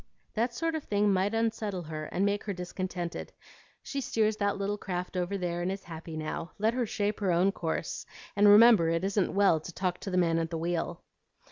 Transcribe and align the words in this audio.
"That 0.33 0.51
sort 0.51 0.73
of 0.73 0.83
thing 0.83 1.13
might 1.13 1.35
unsettle 1.35 1.83
her 1.83 2.05
and 2.05 2.25
make 2.25 2.43
her 2.45 2.53
discontented. 2.53 3.31
She 3.83 4.01
steers 4.01 4.35
that 4.37 4.57
little 4.57 4.79
craft 4.79 5.15
over 5.15 5.37
there 5.37 5.61
and 5.61 5.71
is 5.71 5.83
happy 5.83 6.17
now; 6.17 6.53
let 6.57 6.73
her 6.73 6.87
shape 6.87 7.19
her 7.19 7.31
own 7.31 7.51
course, 7.51 8.07
and 8.35 8.47
remember 8.47 8.89
it 8.89 9.03
isn't 9.03 9.35
well 9.35 9.59
to 9.59 9.71
talk 9.71 9.99
to 9.99 10.09
the 10.09 10.17
man 10.17 10.39
at 10.39 10.49
the 10.49 10.57
wheel." 10.57 11.03